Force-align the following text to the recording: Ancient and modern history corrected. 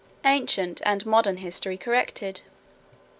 Ancient 0.25 0.81
and 0.83 1.05
modern 1.05 1.37
history 1.37 1.77
corrected. 1.77 2.41